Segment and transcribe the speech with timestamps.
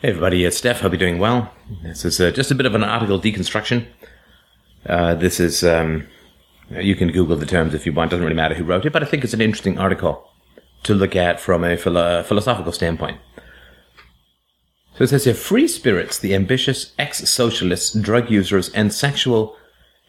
[0.00, 0.82] Hey everybody, it's Steph.
[0.82, 1.52] Hope you're doing well.
[1.82, 3.84] This is uh, just a bit of an article deconstruction.
[4.86, 6.06] Uh, this is, um,
[6.70, 9.02] you can Google the terms if you want, doesn't really matter who wrote it, but
[9.02, 10.30] I think it's an interesting article
[10.84, 13.18] to look at from a philo- philosophical standpoint.
[14.94, 19.56] So it says here, free spirits, the ambitious ex-socialists, drug users, and sexual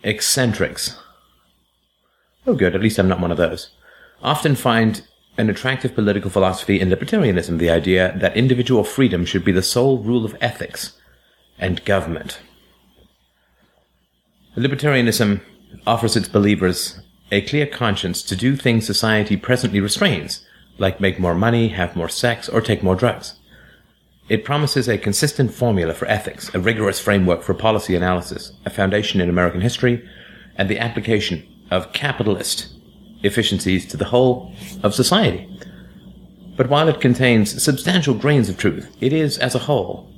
[0.03, 1.01] eccentrics.
[2.45, 3.71] Oh good, at least I'm not one of those.
[4.21, 5.01] Often find
[5.39, 9.99] an attractive political philosophy in libertarianism, the idea that individual freedom should be the sole
[9.99, 10.99] rule of ethics
[11.57, 12.41] and government.
[14.57, 15.39] Libertarianism
[15.87, 16.99] offers its believers
[17.31, 20.45] a clear conscience to do things society presently restrains,
[20.77, 23.35] like make more money, have more sex, or take more drugs.
[24.27, 29.21] It promises a consistent formula for ethics, a rigorous framework for policy analysis, a foundation
[29.21, 30.05] in American history,
[30.57, 32.75] and the application of capitalist
[33.23, 35.47] efficiencies to the whole of society.
[36.55, 40.11] But while it contains substantial grains of truth, it is, as a whole,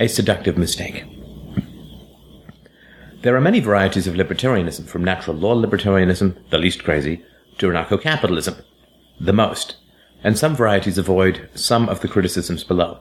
[0.00, 1.04] a seductive mistake.
[3.22, 7.24] There are many varieties of libertarianism, from natural law libertarianism, the least crazy,
[7.58, 8.56] to anarcho capitalism,
[9.20, 9.76] the most,
[10.22, 13.00] and some varieties avoid some of the criticisms below.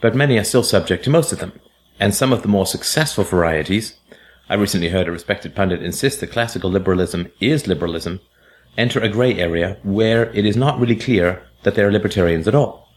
[0.00, 1.60] But many are still subject to most of them,
[1.98, 3.98] and some of the more successful varieties,
[4.48, 8.20] I recently heard a respected pundit insist that classical liberalism is liberalism,
[8.78, 12.54] enter a gray area where it is not really clear that they are libertarians at
[12.54, 12.88] all.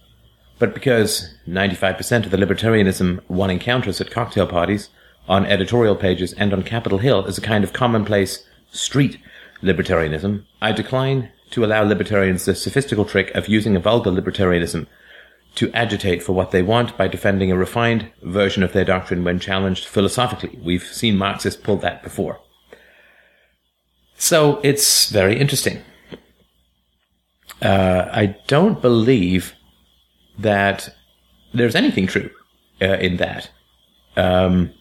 [0.59, 4.89] But because 95% of the libertarianism one encounters at cocktail parties,
[5.27, 9.17] on editorial pages, and on Capitol Hill is a kind of commonplace street
[9.63, 14.87] libertarianism, I decline to allow libertarians the sophistical trick of using a vulgar libertarianism
[15.55, 19.39] to agitate for what they want by defending a refined version of their doctrine when
[19.39, 20.59] challenged philosophically.
[20.63, 22.39] We've seen Marxists pull that before.
[24.21, 25.81] So it's very interesting.
[27.59, 29.55] Uh, I don't believe
[30.37, 30.89] that
[31.55, 32.29] there's anything true
[32.79, 33.49] uh, in that.
[34.15, 34.73] Um,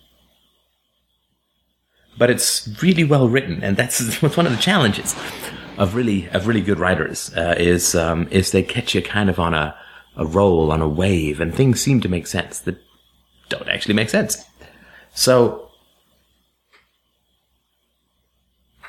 [2.18, 5.16] but it's really well written, and that's one of the challenges
[5.78, 9.39] of really of really good writers uh, is um, is they catch you kind of
[9.39, 9.74] on a
[10.17, 12.77] a roll on a wave, and things seem to make sense that
[13.48, 14.45] don't actually make sense.
[15.14, 15.70] So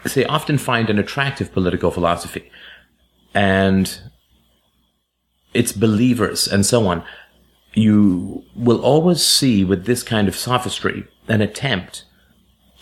[0.04, 2.52] they often find an attractive political philosophy
[3.34, 4.00] and
[5.54, 7.04] its believers and so on.
[7.74, 12.04] You will always see with this kind of sophistry an attempt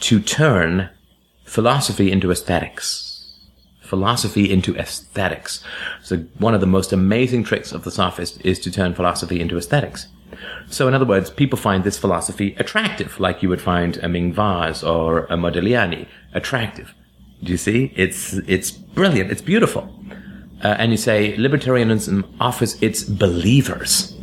[0.02, 0.90] to turn
[1.44, 3.06] philosophy into aesthetics.
[3.81, 5.63] Philosophy into aesthetics.
[6.01, 9.57] So one of the most amazing tricks of the sophist is to turn philosophy into
[9.57, 10.07] aesthetics.
[10.69, 14.31] So in other words, people find this philosophy attractive, like you would find a Ming
[14.31, 16.94] vase or a Modigliani attractive.
[17.44, 17.94] Do you see?
[17.95, 19.31] It's, it's brilliant.
[19.31, 19.94] It's beautiful.
[20.63, 24.16] Uh, and you say libertarianism offers its believers.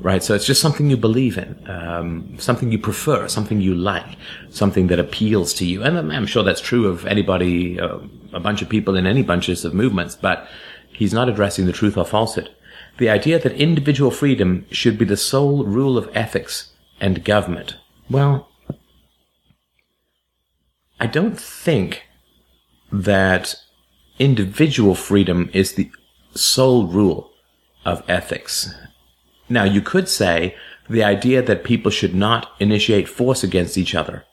[0.00, 0.22] Right?
[0.22, 4.16] So it's just something you believe in, um, something you prefer, something you like,
[4.50, 5.82] something that appeals to you.
[5.82, 7.98] And I'm sure that's true of anybody, uh,
[8.32, 10.48] a bunch of people in any bunches of movements, but
[10.92, 12.54] he's not addressing the truth or falsehood.
[12.98, 17.76] The idea that individual freedom should be the sole rule of ethics and government.
[18.10, 18.47] Well,
[21.00, 22.04] I don't think
[22.90, 23.54] that
[24.18, 25.90] individual freedom is the
[26.34, 27.30] sole rule
[27.84, 28.74] of ethics.
[29.48, 30.56] Now, you could say
[30.90, 34.24] the idea that people should not initiate force against each other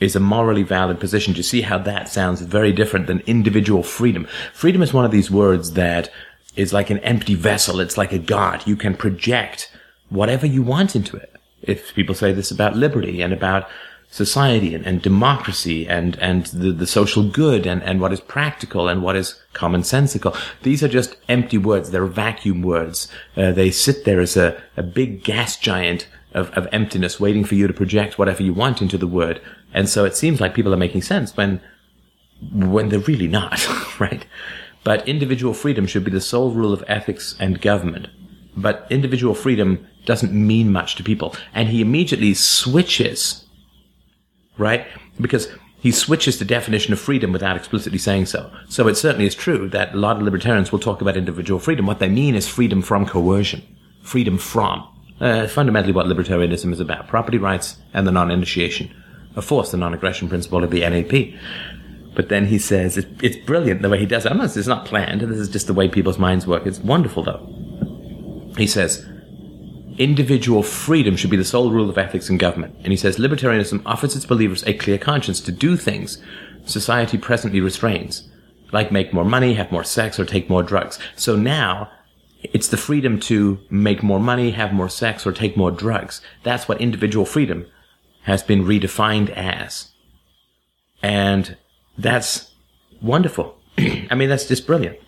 [0.00, 1.32] is a morally valid position.
[1.32, 4.26] Do you see how that sounds very different than individual freedom?
[4.52, 6.10] Freedom is one of these words that
[6.56, 7.80] is like an empty vessel.
[7.80, 8.66] It's like a god.
[8.66, 9.70] You can project
[10.08, 11.32] whatever you want into it.
[11.62, 13.68] If people say this about liberty and about
[14.10, 18.88] society and, and democracy and, and the, the social good and, and what is practical
[18.88, 20.36] and what is commonsensical.
[20.62, 21.90] These are just empty words.
[21.90, 23.08] They're vacuum words.
[23.36, 27.54] Uh, they sit there as a, a big gas giant of, of emptiness waiting for
[27.54, 29.40] you to project whatever you want into the word.
[29.72, 31.60] And so it seems like people are making sense when,
[32.52, 33.66] when they're really not,
[34.00, 34.26] right?
[34.84, 38.08] But individual freedom should be the sole rule of ethics and government.
[38.56, 41.34] But individual freedom doesn't mean much to people.
[41.54, 43.43] And he immediately switches
[44.58, 44.86] right?
[45.20, 45.48] Because
[45.78, 48.50] he switches the definition of freedom without explicitly saying so.
[48.68, 51.86] So it certainly is true that a lot of libertarians will talk about individual freedom.
[51.86, 53.62] What they mean is freedom from coercion,
[54.02, 54.88] freedom from.
[55.20, 58.90] Uh, fundamentally, what libertarianism is about property rights and the non initiation
[59.36, 61.38] of force, the non aggression principle of the NAP.
[62.14, 64.32] But then he says it, it's brilliant the way he does it.
[64.32, 66.66] Unless it's not planned, this is just the way people's minds work.
[66.66, 68.52] It's wonderful, though.
[68.56, 69.06] He says,
[69.98, 72.74] individual freedom should be the sole rule of ethics in government.
[72.82, 76.18] And he says libertarianism offers its believers a clear conscience to do things
[76.66, 78.28] society presently restrains,
[78.72, 80.98] like make more money, have more sex, or take more drugs.
[81.16, 81.90] So now
[82.52, 86.20] It's the freedom to make more money, have more sex, or take more drugs.
[86.42, 87.66] That's what individual freedom
[88.22, 89.92] has been redefined as.
[91.02, 91.56] And
[91.96, 92.52] that's
[93.00, 93.56] wonderful.
[93.78, 94.98] I mean, that's just brilliant.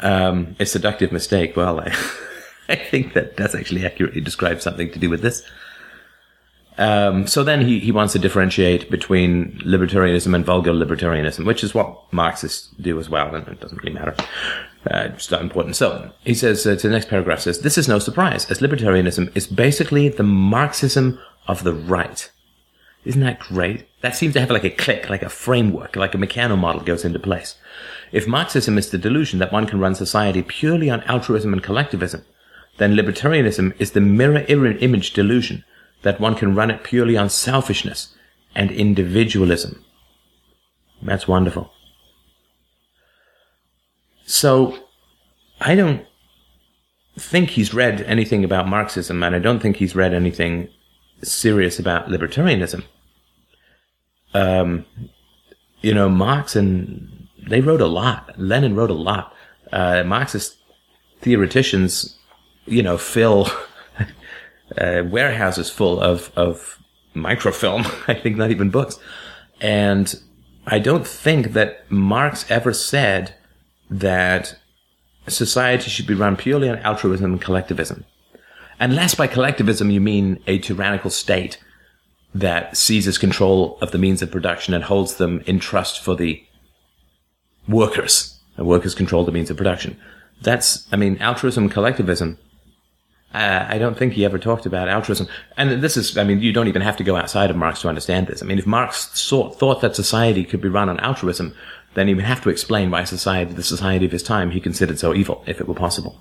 [0.00, 1.56] Um, a seductive mistake.
[1.56, 1.92] Well, I,
[2.68, 5.42] I think that that's actually accurately describes something to do with this.
[6.76, 11.74] Um, so then he, he wants to differentiate between libertarianism and vulgar libertarianism, which is
[11.74, 14.14] what Marxists do as well, and it doesn't really matter.
[14.90, 15.76] Uh, it's not important.
[15.76, 19.34] So he says uh, to the next paragraph says, "This is no surprise, as libertarianism
[19.36, 22.30] is basically the Marxism of the right."
[23.04, 23.86] Isn't that great?
[24.00, 27.04] That seems to have like a click, like a framework, like a Meccano model goes
[27.04, 27.56] into place.
[28.12, 32.24] If Marxism is the delusion that one can run society purely on altruism and collectivism,
[32.78, 35.64] then libertarianism is the mirror image delusion
[36.02, 38.14] that one can run it purely on selfishness
[38.54, 39.84] and individualism.
[41.02, 41.70] That's wonderful.
[44.26, 44.78] So,
[45.60, 46.06] I don't
[47.18, 50.68] think he's read anything about Marxism, and I don't think he's read anything
[51.22, 52.84] serious about libertarianism.
[54.32, 54.84] Um,
[55.80, 58.38] you know, Marx and they wrote a lot.
[58.38, 59.32] Lenin wrote a lot.
[59.72, 60.56] Uh, Marxist
[61.20, 62.18] theoreticians,
[62.66, 63.48] you know, fill
[64.78, 66.78] uh, warehouses full of, of
[67.14, 67.84] microfilm.
[68.08, 68.98] I think not even books.
[69.60, 70.14] And
[70.66, 73.34] I don't think that Marx ever said
[73.90, 74.56] that
[75.28, 78.04] society should be run purely on altruism and collectivism.
[78.80, 81.58] Unless by collectivism you mean a tyrannical state
[82.34, 86.44] that seizes control of the means of production and holds them in trust for the
[87.68, 88.40] workers.
[88.56, 89.96] The workers control the means of production.
[90.42, 92.38] That's, I mean, altruism, and collectivism
[93.34, 95.26] uh, I don't think he ever talked about altruism.
[95.56, 97.88] And this is, I mean, you don't even have to go outside of Marx to
[97.88, 98.42] understand this.
[98.42, 101.54] I mean, if Marx thought, thought that society could be run on altruism,
[101.94, 105.00] then he would have to explain why society, the society of his time, he considered
[105.00, 106.20] so evil, if it were possible.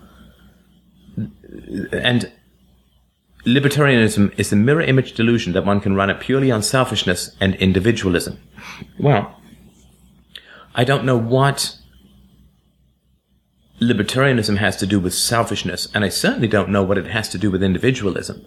[1.15, 2.31] And
[3.45, 7.53] libertarianism is the mirror image delusion that one can run it purely on selfishness and
[7.55, 8.39] individualism.
[8.99, 9.39] Well,
[10.73, 11.77] I don't know what
[13.81, 17.37] libertarianism has to do with selfishness, and I certainly don't know what it has to
[17.37, 18.45] do with individualism.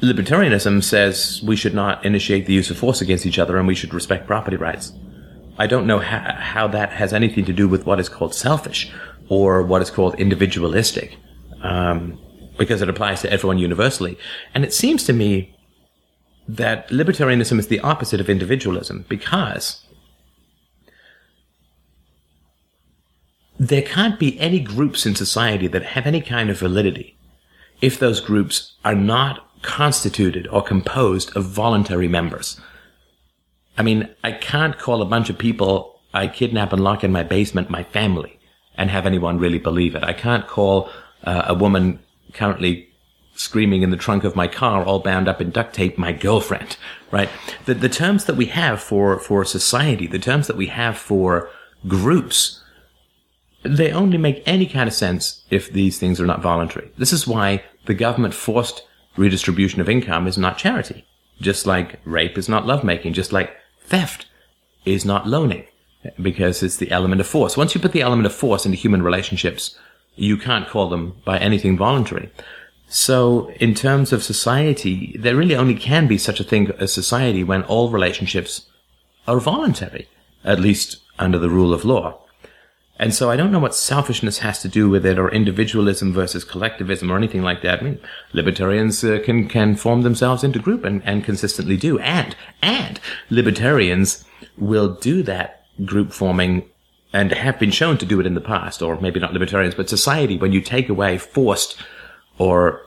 [0.00, 3.74] Libertarianism says we should not initiate the use of force against each other and we
[3.74, 4.92] should respect property rights.
[5.58, 8.92] I don't know how, how that has anything to do with what is called selfish
[9.30, 11.16] or what is called individualistic,
[11.62, 12.18] um,
[12.58, 14.18] because it applies to everyone universally.
[14.54, 15.56] And it seems to me
[16.46, 19.85] that libertarianism is the opposite of individualism because
[23.58, 27.16] there can't be any groups in society that have any kind of validity
[27.80, 32.60] if those groups are not constituted or composed of voluntary members.
[33.78, 37.22] I mean, I can't call a bunch of people I kidnap and lock in my
[37.22, 38.38] basement my family
[38.76, 40.02] and have anyone really believe it.
[40.02, 40.90] I can't call
[41.24, 41.98] uh, a woman
[42.32, 42.88] currently
[43.34, 46.76] screaming in the trunk of my car all bound up in duct tape my girlfriend,
[47.10, 47.28] right?
[47.66, 51.50] The, the terms that we have for, for society, the terms that we have for
[51.86, 52.62] groups
[53.68, 56.90] they only make any kind of sense if these things are not voluntary.
[56.98, 58.86] This is why the government forced
[59.16, 61.04] redistribution of income is not charity.
[61.40, 64.26] Just like rape is not lovemaking, just like theft
[64.84, 65.64] is not loaning,
[66.20, 67.56] because it's the element of force.
[67.56, 69.78] Once you put the element of force into human relationships,
[70.14, 72.30] you can't call them by anything voluntary.
[72.88, 77.42] So, in terms of society, there really only can be such a thing as society
[77.42, 78.66] when all relationships
[79.26, 80.08] are voluntary,
[80.44, 82.20] at least under the rule of law.
[82.98, 86.44] And so I don't know what selfishness has to do with it or individualism versus
[86.44, 87.80] collectivism or anything like that.
[87.80, 88.00] I mean,
[88.32, 91.98] libertarians uh, can, can form themselves into group and, and consistently do.
[91.98, 92.98] And, and
[93.28, 94.24] libertarians
[94.56, 96.68] will do that group forming
[97.12, 99.88] and have been shown to do it in the past, or maybe not libertarians, but
[99.88, 101.76] society, when you take away forced
[102.38, 102.82] or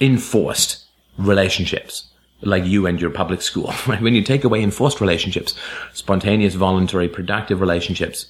[0.00, 0.84] enforced
[1.18, 2.08] relationships,
[2.40, 4.02] like you and your public school, right?
[4.02, 5.54] When you take away enforced relationships,
[5.92, 8.26] spontaneous, voluntary, productive relationships,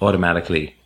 [0.00, 0.76] automatically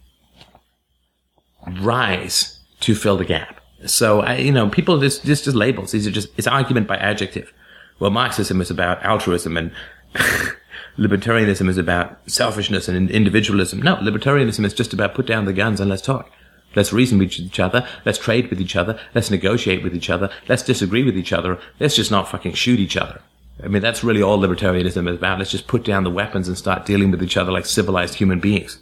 [1.80, 3.60] rise to fill the gap.
[3.86, 5.92] So, you know, people this, just, just labels.
[5.92, 7.52] These are just, it's argument by adjective.
[8.00, 9.72] Well, Marxism is about altruism and
[10.98, 13.80] libertarianism is about selfishness and individualism.
[13.82, 16.30] No, libertarianism is just about put down the guns and let's talk.
[16.74, 17.86] Let's reason with each other.
[18.04, 19.00] Let's trade with each other.
[19.14, 20.30] Let's negotiate with each other.
[20.48, 21.58] Let's disagree with each other.
[21.80, 23.20] Let's just not fucking shoot each other.
[23.62, 25.38] I mean, that's really all libertarianism is about.
[25.38, 28.38] Let's just put down the weapons and start dealing with each other like civilized human
[28.38, 28.78] beings.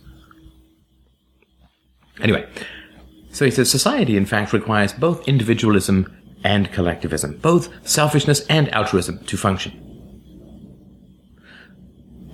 [2.20, 2.48] Anyway,
[3.30, 9.18] so he says society, in fact, requires both individualism and collectivism, both selfishness and altruism
[9.26, 9.86] to function.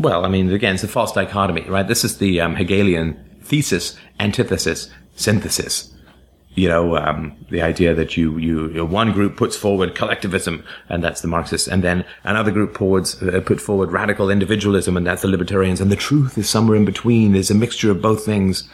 [0.03, 1.87] well, I mean, again, it's a false dichotomy, right?
[1.87, 5.95] This is the um, Hegelian thesis, antithesis, synthesis.
[6.55, 10.65] You know, um, the idea that you, you, you know, one group puts forward collectivism,
[10.91, 15.07] and that's the Marxists, and then another group forwards, uh, put forward radical individualism, and
[15.07, 17.33] that's the libertarians, and the truth is somewhere in between.
[17.33, 18.69] There's a mixture of both things.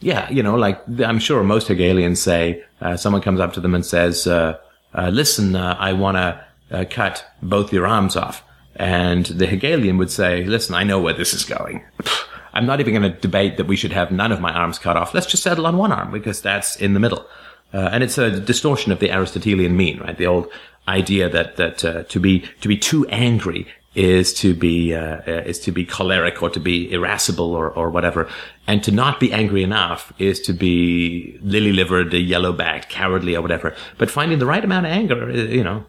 [0.00, 3.74] Yeah, you know, like I'm sure most Hegelians say, uh, someone comes up to them
[3.74, 4.58] and says, uh,
[4.94, 8.42] uh "Listen, uh, I want to uh, cut both your arms off,"
[8.76, 11.84] and the Hegelian would say, "Listen, I know where this is going."
[12.52, 14.96] I'm not even going to debate that we should have none of my arms cut
[14.96, 15.14] off.
[15.14, 17.24] Let's just settle on one arm because that's in the middle.
[17.72, 20.18] Uh, and it's a distortion of the Aristotelian mean, right?
[20.18, 20.48] The old
[20.88, 25.72] idea that that to be to be too angry is to be uh is to
[25.72, 28.28] be choleric or to be irascible or or whatever,
[28.70, 33.42] and to not be angry enough is to be lily livered, yellow backed, cowardly or
[33.42, 33.74] whatever.
[33.98, 35.86] But finding the right amount of anger, uh, you know,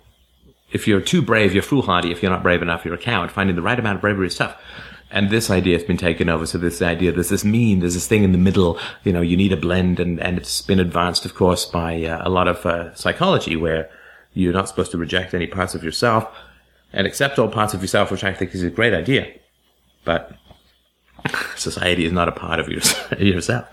[0.71, 2.11] if you're too brave, you're foolhardy.
[2.11, 3.31] If you're not brave enough, you're a coward.
[3.31, 4.59] Finding the right amount of bravery is tough
[5.11, 6.47] and this idea has been taken over.
[6.47, 8.79] So this idea, there's this mean, there's this thing in the middle.
[9.03, 12.21] You know, you need a blend, and and it's been advanced, of course, by uh,
[12.25, 13.91] a lot of uh, psychology, where
[14.33, 16.25] you're not supposed to reject any parts of yourself
[16.93, 19.27] and accept all parts of yourself, which I think is a great idea.
[20.03, 20.31] But
[21.55, 22.67] society is not a part of
[23.19, 23.67] yourself.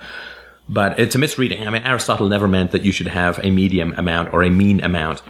[0.68, 1.66] But it's a misreading.
[1.66, 4.82] I mean, Aristotle never meant that you should have a medium amount or a mean
[4.82, 5.22] amount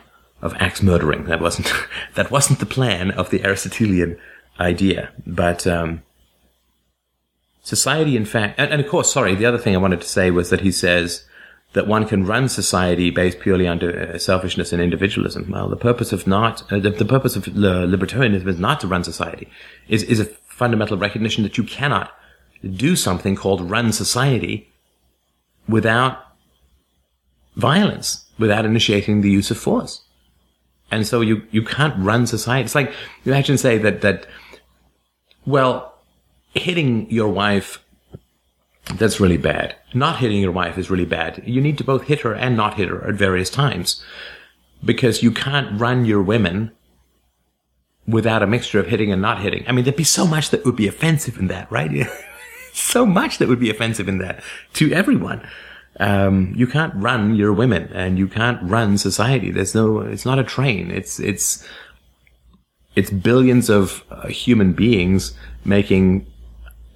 [0.43, 1.25] of axe murdering.
[1.25, 1.73] That wasn't
[2.15, 4.19] that wasn't the plan of the Aristotelian
[4.59, 5.11] idea.
[5.27, 6.03] But um,
[7.63, 10.31] society, in fact, and, and, of course, sorry, the other thing I wanted to say
[10.31, 11.25] was that he says
[11.75, 15.51] that one can run society based purely on uh, selfishness and individualism.
[15.51, 19.05] Well, the purpose of not uh, the, the, purpose of libertarianism is not to run
[19.05, 19.49] society.
[19.87, 20.29] is is a
[20.59, 22.11] fundamental recognition that you cannot
[22.75, 24.69] do something called run society
[25.69, 26.19] without
[27.55, 30.03] violence, without initiating the use of force.
[30.91, 32.65] And so you, you can't run society.
[32.65, 32.93] It's like,
[33.25, 34.27] imagine say that, that
[35.47, 35.95] well,
[36.55, 37.85] hitting your wife,
[38.95, 39.77] that's really bad.
[39.95, 41.43] Not hitting your wife is really bad.
[41.47, 44.03] You need to both hit her and not hit her at various times
[44.85, 46.73] because you can't run your women
[48.09, 49.63] without a mixture of hitting and not hitting.
[49.69, 51.91] I mean, there'd be so much that would be offensive in that, right?
[52.73, 54.43] so much that would be offensive in that
[54.75, 55.47] to everyone.
[56.01, 59.51] Um, you can't run your women and you can't run society.
[59.51, 60.91] There's no, it's not a train.
[60.91, 61.67] It's, it's,
[62.95, 65.35] it's billions of uh, human beings
[65.65, 66.27] making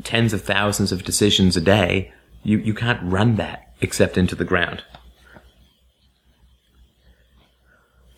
[0.04, 2.12] tens of thousands of decisions a day.
[2.42, 4.82] You, you can't run that except into the ground.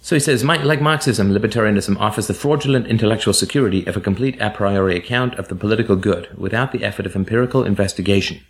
[0.04, 4.50] So he says, like Marxism, libertarianism offers the fraudulent intellectual security of a complete a
[4.50, 8.42] priori account of the political good without the effort of empirical investigation.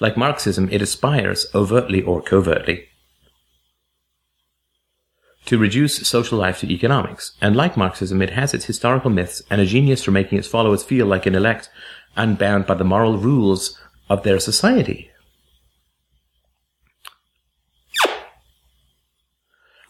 [0.00, 2.88] Like Marxism, it aspires, overtly or covertly,
[5.44, 7.32] to reduce social life to economics.
[7.42, 10.82] And like Marxism, it has its historical myths and a genius for making its followers
[10.82, 11.68] feel like an elect,
[12.16, 13.78] unbound by the moral rules
[14.08, 15.10] of their society.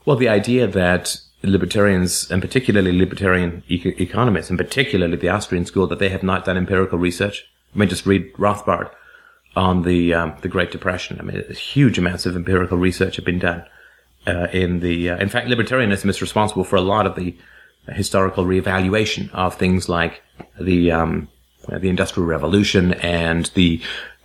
[0.08, 5.98] Well, the idea that libertarians, and particularly libertarian economists, and particularly the Austrian school, that
[5.98, 7.44] they have not done empirical research.
[7.74, 8.90] I mean, just read Rothbard
[9.54, 11.20] on the um, the Great Depression.
[11.20, 13.66] I mean, huge amounts of empirical research have been done
[14.26, 17.36] uh, in the, uh, in fact, libertarianism is responsible for a lot of the
[17.88, 20.22] historical reevaluation of things like
[20.58, 21.28] the, um,
[21.68, 23.82] the Industrial Revolution and the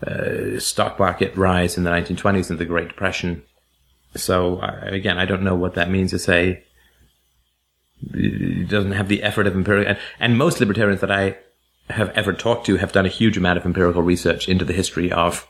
[0.07, 3.43] uh, stock market rise in the 1920s and the Great Depression.
[4.15, 6.63] So again, I don't know what that means to say
[8.13, 11.37] it doesn't have the effort of empirical, and, and most libertarians that I
[11.89, 15.11] have ever talked to have done a huge amount of empirical research into the history
[15.11, 15.47] of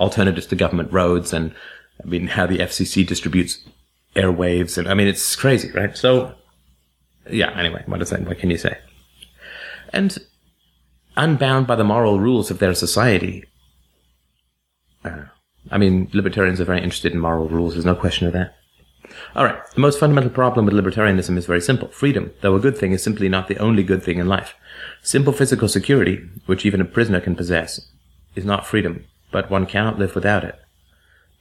[0.00, 1.54] alternatives to government roads and
[2.02, 3.58] I mean how the FCC distributes
[4.16, 5.96] airwaves, and I mean it's crazy, right?
[5.96, 6.34] So,
[7.30, 7.50] yeah.
[7.58, 8.22] Anyway, what is that?
[8.22, 8.78] What can you say?
[9.92, 10.16] And
[11.16, 13.44] unbound by the moral rules of their society.
[15.04, 15.24] Uh,
[15.70, 17.74] I mean, libertarians are very interested in moral rules.
[17.74, 18.56] There's no question of that.
[19.34, 19.58] All right.
[19.74, 21.88] The most fundamental problem with libertarianism is very simple.
[21.88, 24.54] Freedom, though a good thing, is simply not the only good thing in life.
[25.02, 27.88] Simple physical security, which even a prisoner can possess,
[28.34, 30.58] is not freedom, but one cannot live without it.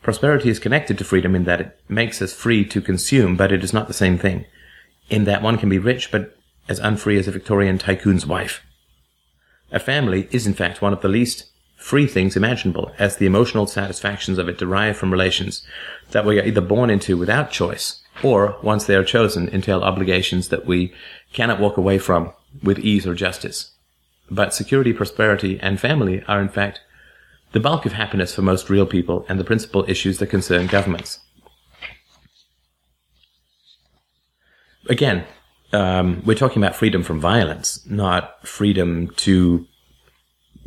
[0.01, 3.63] Prosperity is connected to freedom in that it makes us free to consume, but it
[3.63, 4.45] is not the same thing.
[5.09, 6.35] In that one can be rich, but
[6.67, 8.61] as unfree as a Victorian tycoon's wife.
[9.71, 11.50] A family is in fact one of the least
[11.81, 15.65] free things imaginable, as the emotional satisfactions of it derive from relations
[16.11, 20.49] that we are either born into without choice, or, once they are chosen, entail obligations
[20.49, 20.93] that we
[21.33, 23.71] cannot walk away from with ease or justice.
[24.29, 26.81] But security, prosperity, and family are in fact
[27.51, 31.19] the bulk of happiness for most real people, and the principal issues that concern governments.
[34.87, 35.25] Again,
[35.73, 39.67] um, we're talking about freedom from violence, not freedom to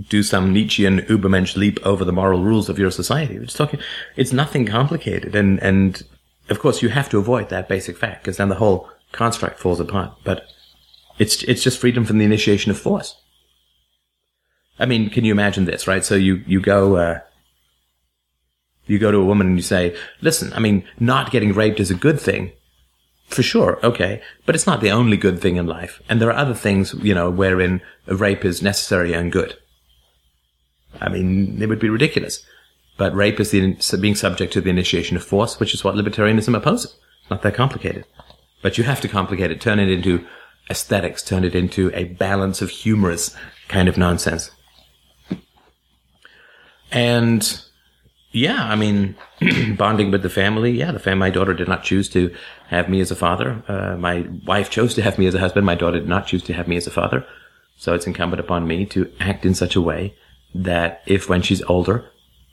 [0.08, 3.38] do some Nietzschean Übermensch leap over the moral rules of your society.
[3.38, 3.80] Just talking,
[4.16, 5.34] it's nothing complicated.
[5.34, 6.02] And, and
[6.50, 9.80] of course you have to avoid that basic fact because then the whole construct falls
[9.80, 10.12] apart.
[10.24, 10.44] But
[11.18, 13.16] it's, it's just freedom from the initiation of force.
[14.78, 16.04] I mean, can you imagine this, right?
[16.04, 17.20] So you, you go, uh,
[18.86, 21.92] you go to a woman and you say, listen, I mean, not getting raped is
[21.92, 22.52] a good thing.
[23.28, 24.20] For sure, okay.
[24.44, 26.02] But it's not the only good thing in life.
[26.08, 29.56] And there are other things, you know, wherein rape is necessary and good.
[31.00, 32.44] I mean, it would be ridiculous.
[32.96, 36.56] But rape is the, being subject to the initiation of force, which is what libertarianism
[36.56, 36.96] opposes.
[37.30, 38.04] Not that complicated.
[38.62, 40.24] But you have to complicate it, turn it into
[40.70, 43.34] aesthetics, turn it into a balance of humorous
[43.68, 44.50] kind of nonsense.
[46.92, 47.60] And
[48.30, 49.16] yeah, I mean,
[49.76, 50.70] bonding with the family.
[50.70, 51.20] Yeah, the family.
[51.20, 52.34] My daughter did not choose to
[52.68, 53.62] have me as a father.
[53.66, 55.66] Uh, my wife chose to have me as a husband.
[55.66, 57.26] My daughter did not choose to have me as a father.
[57.76, 60.14] So it's incumbent upon me to act in such a way
[60.54, 62.10] that if when she's older,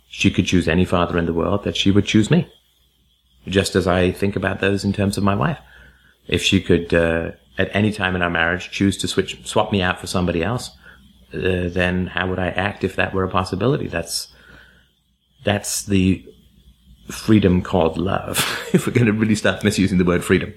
[0.09, 2.51] she could choose any father in the world, that she would choose me.
[3.47, 5.59] Just as I think about those in terms of my wife.
[6.27, 9.81] If she could, uh, at any time in our marriage, choose to switch, swap me
[9.81, 10.71] out for somebody else,
[11.33, 13.87] uh, then how would I act if that were a possibility?
[13.87, 14.33] That's,
[15.43, 16.25] that's the
[17.07, 18.37] freedom called love,
[18.73, 20.53] if we're going to really start misusing the word freedom.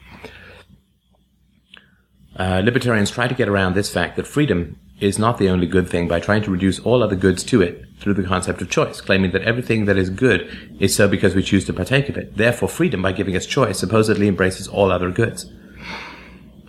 [2.37, 5.89] Uh, libertarians try to get around this fact that freedom is not the only good
[5.89, 9.01] thing by trying to reduce all other goods to it through the concept of choice,
[9.01, 12.37] claiming that everything that is good is so because we choose to partake of it.
[12.37, 15.47] Therefore, freedom, by giving us choice, supposedly embraces all other goods.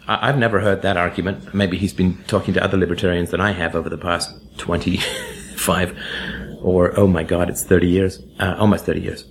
[0.08, 1.54] I- have never heard that argument.
[1.54, 5.98] Maybe he's been talking to other libertarians than I have over the past 25
[6.62, 9.25] or oh my god, it's 30 years, uh, almost 30 years.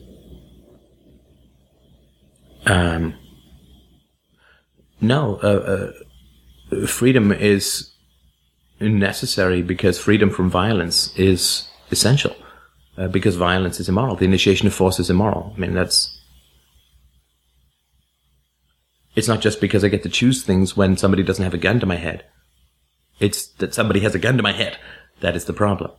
[2.66, 3.14] Um,
[5.00, 5.92] no, uh,
[6.72, 7.93] uh, freedom is
[8.80, 12.34] necessary because freedom from violence is essential.
[12.96, 14.14] Uh, because violence is immoral.
[14.14, 15.52] The initiation of force is immoral.
[15.56, 16.16] I mean, that's.
[19.16, 21.80] It's not just because I get to choose things when somebody doesn't have a gun
[21.80, 22.24] to my head.
[23.18, 24.78] It's that somebody has a gun to my head.
[25.20, 25.90] That is the problem.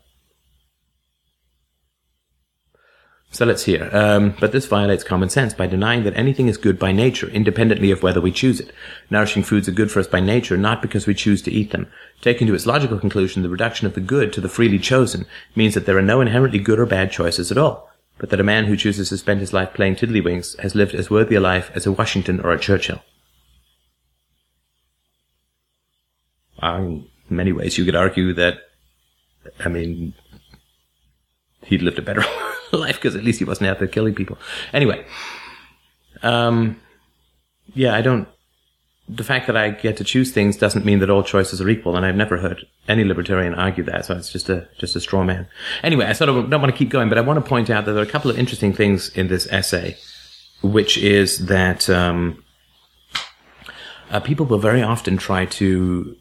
[3.36, 3.89] So let's hear.
[3.91, 7.91] Um, but this violates common sense by denying that anything is good by nature, independently
[7.91, 8.71] of whether we choose it.
[9.10, 11.91] Nourishing foods are good for us by nature, not because we choose to eat them.
[12.21, 15.74] Taken to its logical conclusion, the reduction of the good to the freely chosen means
[15.74, 18.67] that there are no inherently good or bad choices at all, but that a man
[18.67, 21.86] who chooses to spend his life playing tiddlywinks has lived as worthy a life as
[21.86, 23.04] a Washington or a Churchill.
[26.63, 28.60] in many ways, you could argue that,
[29.60, 30.13] I mean,
[31.63, 34.38] he'd lived a better life because at least he wasn't out there killing people.
[34.73, 35.06] Anyway,
[36.23, 36.80] um,
[37.73, 38.28] yeah, I don't.
[39.08, 41.95] The fact that I get to choose things doesn't mean that all choices are equal,
[41.95, 44.06] and I've never heard any libertarian argue that.
[44.06, 45.47] So it's just a just a straw man.
[45.84, 47.86] Anyway, I sort of don't want to keep going, but I want to point out
[47.86, 49.97] that there are a couple of interesting things in this essay,
[50.63, 52.43] which is that um,
[54.10, 56.15] uh, people will very often try to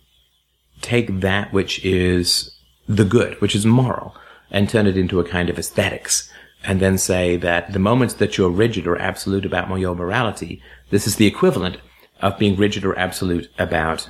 [0.83, 2.55] take that which is
[2.87, 4.15] the good, which is moral,
[4.51, 6.31] and turn it into a kind of aesthetics
[6.65, 11.07] and then say that the moments that you're rigid or absolute about your morality, this
[11.07, 11.77] is the equivalent
[12.21, 14.09] of being rigid or absolute about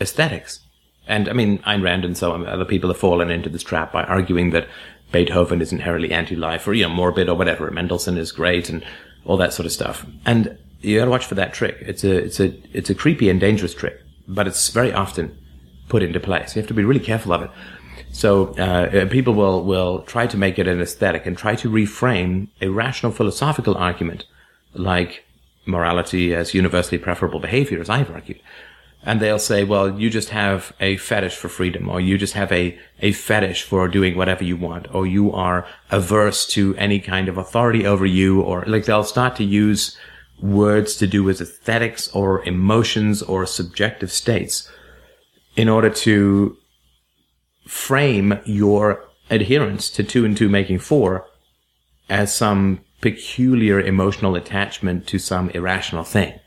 [0.00, 0.60] aesthetics.
[1.06, 3.92] And I mean, Ayn Rand and so on, other people have fallen into this trap
[3.92, 4.68] by arguing that
[5.12, 7.70] Beethoven is inherently anti-life or, you know, morbid or whatever.
[7.70, 8.84] Mendelssohn is great and
[9.24, 10.06] all that sort of stuff.
[10.24, 11.76] And you gotta watch for that trick.
[11.80, 15.36] It's a, it's a, it's a creepy and dangerous trick, but it's very often
[15.88, 16.56] put into place.
[16.56, 17.50] You have to be really careful of it.
[18.12, 22.48] So uh, people will will try to make it an aesthetic and try to reframe
[22.60, 24.24] a rational philosophical argument
[24.72, 25.24] like
[25.66, 28.40] morality as universally preferable behavior, as I've argued.
[29.02, 32.50] And they'll say, well, you just have a fetish for freedom, or you just have
[32.50, 37.28] a, a fetish for doing whatever you want, or you are averse to any kind
[37.28, 39.96] of authority over you, or like they'll start to use
[40.40, 44.68] words to do with aesthetics or emotions or subjective states
[45.54, 46.56] in order to
[47.66, 51.26] frame your adherence to two and two making four
[52.08, 56.38] as some peculiar emotional attachment to some irrational thing.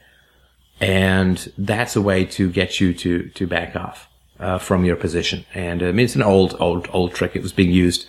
[0.79, 4.08] And that's a way to get you to, to back off
[4.39, 5.45] uh, from your position.
[5.53, 7.36] And I mean, it's an old, old, old trick.
[7.36, 8.05] It was being used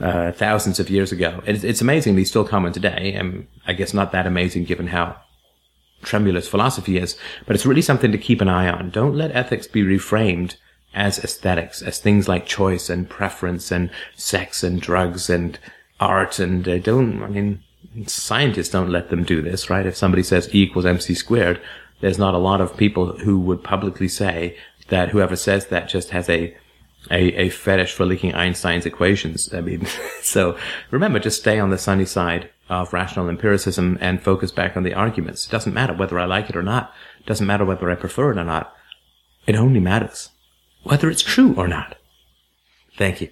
[0.00, 1.42] uh, thousands of years ago.
[1.46, 3.14] It's, it's amazingly still common today.
[3.14, 5.16] And I guess not that amazing given how
[6.02, 8.90] tremulous philosophy is, but it's really something to keep an eye on.
[8.90, 10.56] Don't let ethics be reframed
[10.94, 15.58] as aesthetics, as things like choice and preference and sex and drugs and
[16.00, 16.38] art.
[16.38, 17.62] And they don't, I mean,
[18.06, 19.86] scientists don't let them do this, right?
[19.86, 21.60] If somebody says E equals MC squared,
[22.00, 24.56] there's not a lot of people who would publicly say
[24.88, 26.56] that whoever says that just has a
[27.10, 29.52] a, a fetish for leaking Einstein's equations.
[29.52, 29.86] I mean,
[30.22, 30.56] so
[30.90, 34.94] remember, just stay on the sunny side of rational empiricism and focus back on the
[34.94, 35.46] arguments.
[35.46, 36.94] It doesn't matter whether I like it or not.
[37.20, 38.74] It doesn't matter whether I prefer it or not.
[39.46, 40.30] It only matters
[40.84, 41.96] whether it's true or not.
[42.96, 43.30] Thank you.